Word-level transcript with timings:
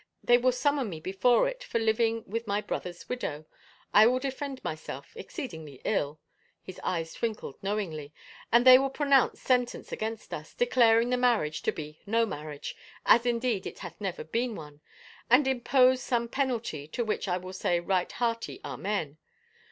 They 0.23 0.39
will 0.39 0.51
summon 0.51 0.89
me 0.89 0.99
before 0.99 1.47
it 1.47 1.63
for 1.63 1.77
living 1.77 2.23
with 2.25 2.47
my 2.47 2.59
brother*s. 2.59 3.07
widow. 3.07 3.45
I 3.93 4.07
will 4.07 4.17
defend 4.17 4.63
myself— 4.63 5.15
exceedingly 5.15 5.79
ill 5.85 6.19
"—his 6.63 6.81
eyes 6.83 7.13
twinkled 7.13 7.61
knowingly 7.61 8.11
—"and 8.51 8.65
they 8.65 8.79
will 8.79 8.89
pronounce 8.89 9.39
sen 9.43 9.67
tence 9.67 9.91
against 9.91 10.33
us, 10.33 10.55
declaring 10.55 11.11
the 11.11 11.17
marriage 11.17 11.61
to 11.61 11.71
be 11.71 12.01
no 12.07 12.25
marriage, 12.25 12.75
as 13.05 13.27
indeed 13.27 13.67
it 13.67 13.77
hath 13.77 14.01
never 14.01 14.23
been 14.23 14.55
one, 14.55 14.81
and 15.29 15.47
impose 15.47 16.01
some 16.01 16.27
penalty 16.27 16.87
to 16.87 17.05
which 17.05 17.27
I 17.27 17.37
will 17.37 17.53
say 17.53 17.79
right 17.79 18.11
hearty 18.11 18.59
amen. 18.65 19.19